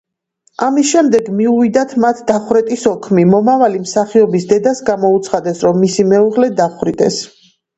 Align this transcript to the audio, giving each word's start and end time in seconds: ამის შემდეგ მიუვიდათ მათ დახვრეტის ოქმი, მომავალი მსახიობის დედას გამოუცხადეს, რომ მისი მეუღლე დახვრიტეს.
ამის 0.67 0.87
შემდეგ 0.91 1.27
მიუვიდათ 1.41 1.93
მათ 2.05 2.23
დახვრეტის 2.31 2.87
ოქმი, 2.93 3.27
მომავალი 3.35 3.83
მსახიობის 3.83 4.49
დედას 4.55 4.83
გამოუცხადეს, 4.91 5.63
რომ 5.69 5.81
მისი 5.87 6.07
მეუღლე 6.15 6.53
დახვრიტეს. 6.63 7.25